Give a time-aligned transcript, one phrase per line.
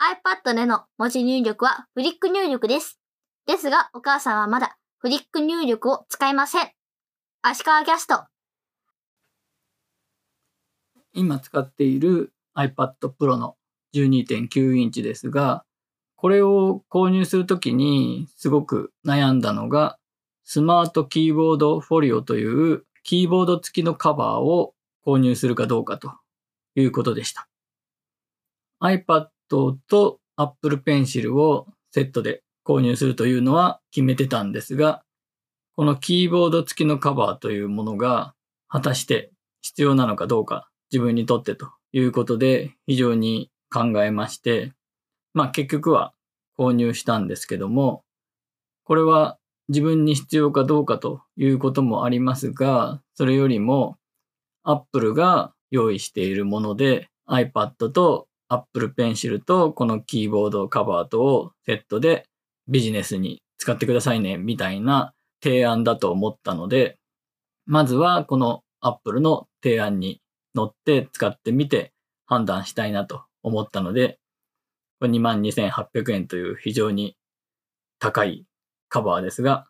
[0.00, 2.98] iPad での文字入力はフリック入力です。
[3.46, 6.70] ですが、お母さんはまだフリック入力を使いません。
[7.42, 8.24] 足利キャスト。
[11.12, 13.56] 今使っている iPad Pro の
[13.94, 15.66] 12.9インチですが、
[16.16, 19.98] これを購入するときにすごく悩んだのが、
[20.44, 24.72] スマートキーボードフォリオというキーボード付きのカバーを
[25.04, 26.14] 購入するかどうかと
[26.74, 27.48] いうことでした。
[28.82, 35.02] iPad と Apple Pencil をセットで購入するというのは決めてたんですが、
[35.76, 38.34] このキーボード付きのカバーというものが
[38.68, 39.32] 果たして
[39.62, 44.72] 必要なのかどうか自分にとってということで非常に考えまして、
[45.34, 46.12] まあ結局は
[46.58, 48.04] 購入したんですけども、
[48.84, 49.38] これは
[49.68, 53.96] 自分に必要かどうかということもありますが、それよりも
[54.64, 62.26] Apple が用意しているもので iPad と Apple Pencil とこのキーボードカバーとをセットで
[62.68, 66.98] ビジネスに使ってくださいねみたいな提案だと思ったので、
[67.66, 70.20] まずはこの Apple の提案に
[70.54, 71.92] 乗って使ってみて
[72.26, 74.18] 判断したいなと思ったので、
[75.00, 77.16] 22,800円という非常に
[78.00, 78.44] 高い
[78.88, 79.66] カバーですが、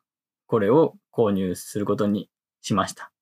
[0.47, 2.31] これを購入することに
[2.63, 3.13] しました。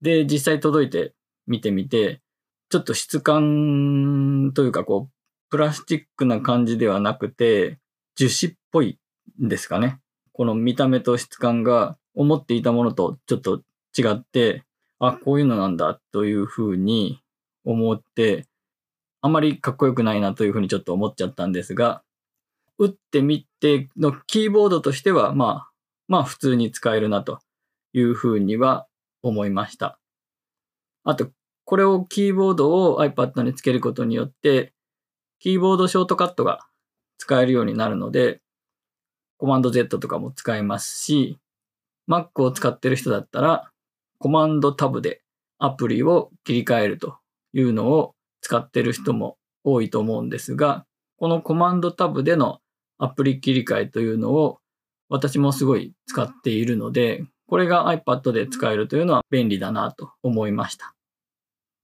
[0.00, 1.14] で、実際届いて
[1.46, 2.20] 見てみて、
[2.72, 5.12] ちょっと質感というかこう、
[5.50, 7.78] プラスチックな感じではなくて、
[8.16, 8.98] 樹脂っぽい
[9.44, 10.00] んですかね。
[10.32, 13.62] この見た目と質感が思っていたものとちょっと
[13.94, 14.64] 違って、
[15.00, 17.20] あ、こういうのなんだというふうに
[17.66, 18.46] 思って、
[19.20, 22.02] あまりかっこよくないなというふうにちょっと思っちゃったんですが、
[22.78, 25.70] 打ってみてのキーボードとしては、まあ、
[26.08, 27.38] まあ普通に使えるなと
[27.92, 28.86] いうふうには
[29.22, 29.98] 思いました。
[31.04, 31.30] あと、
[31.72, 34.74] これをキーボードを iPad につけることによって、
[35.38, 36.66] キーボードショートカットが
[37.16, 38.42] 使えるようになるので、
[39.38, 41.38] コマンド Z とかも使えますし、
[42.06, 43.72] Mac を使ってる人だったら、
[44.18, 45.22] コマンドタブで
[45.58, 47.16] アプリを切り替えると
[47.54, 50.84] いうのを使ってる人も多いと思うんですが、
[51.16, 52.58] このコマンドタブでの
[52.98, 54.58] アプリ切り替えというのを
[55.08, 60.94] 私もすごい使っているので、これが iPad で使えるというのは便利だなと思いました。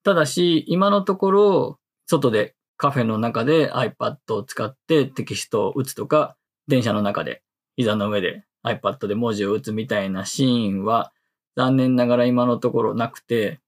[0.04, 6.36] ただし、今のところ、外でカフェの中で iPad を使ってテキストを打つとか、
[6.68, 7.42] 電車の中で
[7.76, 11.12] 膝の上で iPad で文字を打つみたいなシーンは
[11.56, 13.60] 残念ながら今のところなくて、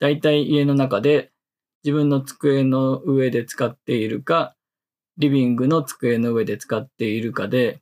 [0.00, 1.30] だいたい家の中で
[1.84, 4.54] 自分の机の上で使っているか、
[5.18, 7.80] リビングの机の上で使っているかで、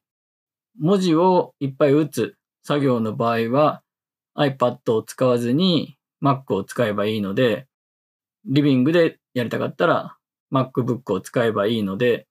[0.78, 3.82] 文字をいっぱい打つ作業の場合は
[4.36, 7.66] iPad を使わずに Mac を使えばいいので、
[8.46, 10.16] リビングでやりたかったら
[10.52, 12.26] MacBook を使えばいいので、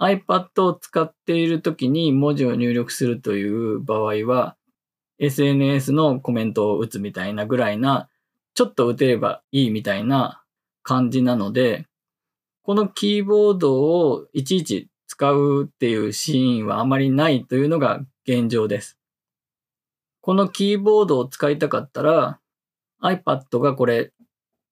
[0.00, 4.56] iPad を使っている時に文字を入力するという場合は、
[5.18, 8.08] SNS のコメントを打つみたいなぐらいな、
[8.54, 10.42] ちょっと打てればいいみたいな
[10.82, 11.86] 感じなので、
[12.62, 18.98] このキーボードをいちいち使うっていうシーンはあまりないというのが現状です。
[20.20, 22.38] このキーボードを使いたかったら
[23.02, 24.12] iPad がこれ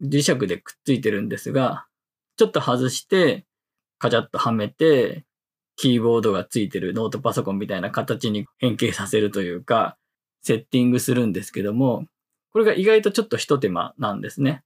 [0.02, 1.86] 磁石でくっついてるんですが、
[2.36, 3.46] ちょっと外して
[3.98, 5.24] カチャッとはめて
[5.76, 9.96] キーボードがついてるノートパソコンみたいな形に変形させるというか、
[10.42, 12.06] セッティングするんですけども、
[12.52, 14.62] これが意外とちょっと一手間なんですね。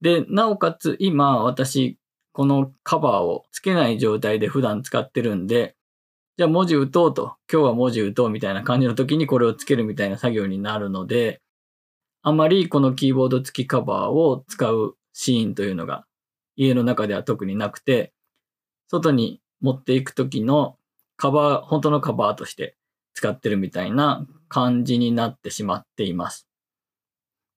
[0.00, 1.98] で、なおかつ今私、
[2.32, 5.74] このカバーをつけない状態で普段使ってるんで、
[6.36, 11.40] じゃあ文字打とうと、今日は文字打とうみたいな感じの時にこれをつけるみたいな作業になるので、
[12.28, 16.04] あまりこのキーボード付きカバーを使うシーンというのが
[16.56, 18.12] 家の中では特になくて、
[18.88, 20.76] 外に持っていく時の
[21.16, 22.76] カバー、本当のカバーとして
[23.14, 26.46] 使ってるみたいな感じになってしまっています。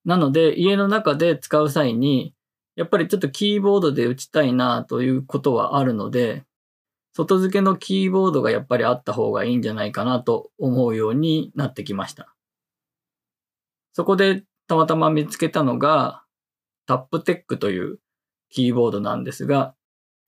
[0.06, 2.34] なので、家の中で使う際に、
[2.78, 6.46] やっぱりちょっとキーボードで打ちたいなということはあるので、
[7.14, 12.34] 外付けのキーボードがやっぱりあった方がいいんじゃないかなと思うようになってきました。
[13.94, 16.24] そこでたまたま見つけたのが、
[16.86, 18.00] タップテックという
[18.50, 19.76] キーボードなんですが、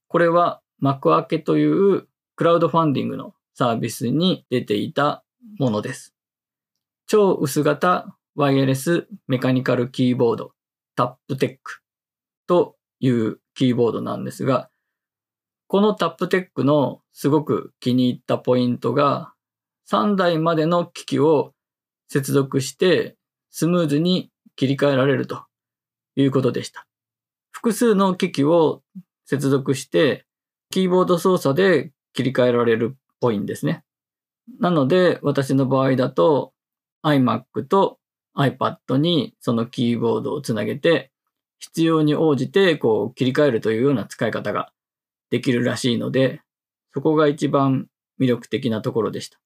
[0.06, 5.24] これは幕開けというクラウドファンディングのサービスに出ていた
[5.58, 6.14] ものです。
[7.06, 10.52] 超薄型ワイヤレスメカニカルキーボード
[10.94, 11.80] タップテック
[12.46, 14.68] というキーボードなんですが、
[15.68, 19.32] このタップテックのすごく気に入ったポイントが
[19.90, 21.54] 3台までの機器を
[22.08, 23.16] 接続して
[23.56, 25.44] スムーズに切り替えられると
[26.16, 26.86] いうことでした。
[27.50, 28.82] 複数の機器を
[29.26, 30.26] 接続して
[30.70, 33.84] キーボード操作で切り替えられるっぽいんですね。
[34.60, 36.52] なので、私の場合だと
[37.04, 37.98] iMac と
[38.36, 41.10] iPad にそのキーボードをつなげて、
[41.58, 44.72] 必要に応じてこう切り替えるというような使い方が
[45.30, 46.42] できるらしいので、
[46.92, 47.86] そこが一番
[48.20, 49.38] 魅力的なところでした。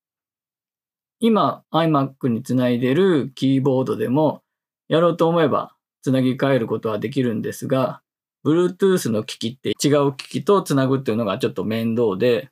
[1.20, 4.42] 今 iMac につないでるキーボードでも
[4.88, 8.02] やろうと思えばつなぎ替えることはできるんですが、
[8.44, 12.50] Bluetooth の機器って違う機器とつなぐっていうのがちょっと面倒で、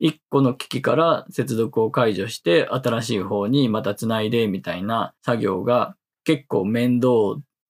[0.00, 7.10] 1個の機器から接続を解除して新しい方にまたつないでみたいな作業が結構面倒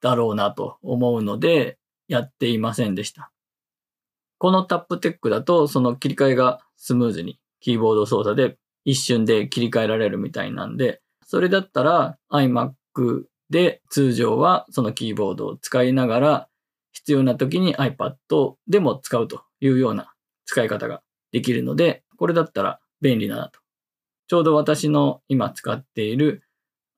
[0.02, 3.30] だろうなと思うのでやっていませんでした。
[4.36, 16.48] このタップテックだとその切り替えがスムーズにキーボード操作で一瞬で切り替えられるみたいなんで、それだったら iMac で通常はそのキーボードを使いながら
[16.92, 18.14] 必要な時に iPad
[18.66, 20.12] でも使うというような
[20.46, 21.02] 使い方が
[21.32, 23.60] できるので、これだったら便利だなと。
[24.26, 26.42] ちょうど私の今使っている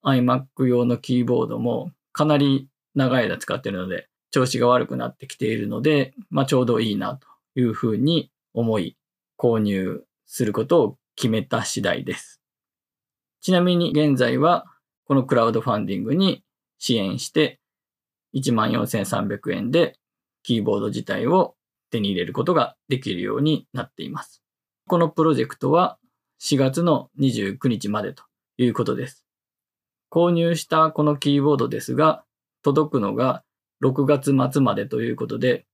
[0.05, 8.97] iMac 用のキーボードもかなり長い間使っているので、調子が悪くなってきているので、まあちょうどいいなというふうに思い
[9.39, 12.41] 購入することを決めた次第です。
[13.41, 14.67] ちなみに現在は
[15.11, 16.45] このクラウドファンディングに
[16.79, 17.59] 支援して
[18.37, 19.99] 14,300円で
[20.45, 21.57] キーボード自体を
[21.91, 24.41] 手に入れることができるようになっています。
[24.87, 25.99] このプロジェクトは
[26.41, 28.23] 4月の29日までと
[28.57, 29.25] いうことです。
[30.13, 32.23] 購入したこのキーボードですが、
[32.63, 33.43] 届くのが
[33.83, 35.67] 6月末までということで、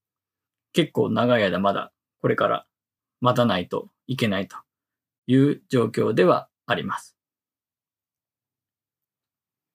[0.73, 1.93] 結構長い間まだ
[2.23, 2.67] これから
[3.21, 4.57] 待たないといけないと
[5.27, 7.16] いう状況ではあります。